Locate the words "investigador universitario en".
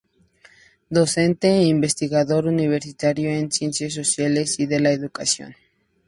1.77-3.51